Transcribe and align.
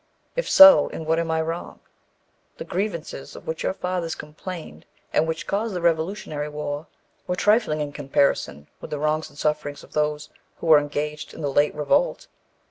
If 0.35 0.49
so, 0.49 0.87
in 0.87 1.05
what 1.05 1.19
am 1.19 1.29
I 1.29 1.43
wrong? 1.43 1.79
The 2.57 2.63
grievances 2.63 3.35
of 3.35 3.45
which 3.45 3.61
your 3.61 3.75
fathers 3.75 4.15
complained, 4.15 4.87
and 5.13 5.27
which 5.27 5.45
caused 5.45 5.75
the 5.75 5.79
Revolutionary 5.81 6.49
War, 6.49 6.87
were 7.27 7.35
trifling 7.35 7.81
in 7.81 7.91
comparison 7.91 8.65
with 8.79 8.89
the 8.89 8.97
wrongs 8.97 9.29
and 9.29 9.37
sufferings 9.37 9.83
of 9.83 9.93
those 9.93 10.29
who 10.57 10.65
were 10.65 10.79
engaged 10.79 11.35
in 11.35 11.41
the 11.41 11.53
late 11.53 11.75
revolt. 11.75 12.25